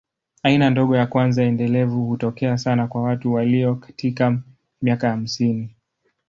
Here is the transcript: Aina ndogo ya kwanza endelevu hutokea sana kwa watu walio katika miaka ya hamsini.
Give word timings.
Aina 0.43 0.69
ndogo 0.69 0.95
ya 0.95 1.07
kwanza 1.07 1.43
endelevu 1.43 2.05
hutokea 2.05 2.57
sana 2.57 2.87
kwa 2.87 3.03
watu 3.03 3.33
walio 3.33 3.75
katika 3.75 4.39
miaka 4.81 5.07
ya 5.07 5.13
hamsini. 5.13 5.75